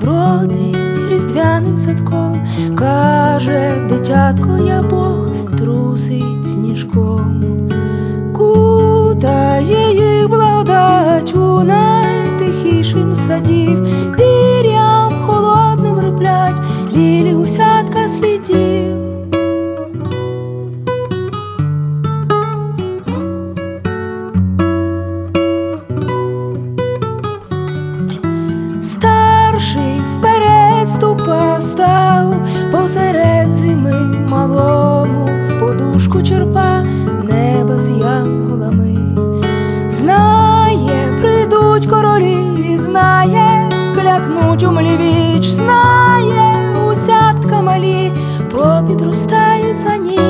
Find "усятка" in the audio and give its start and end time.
46.90-47.62